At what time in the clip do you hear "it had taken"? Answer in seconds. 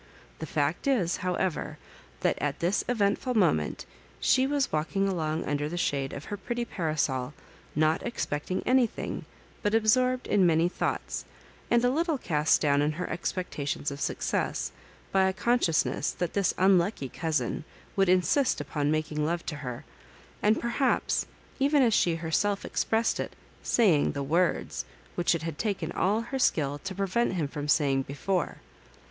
25.35-25.91